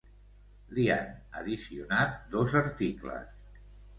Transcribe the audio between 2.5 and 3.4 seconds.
articles.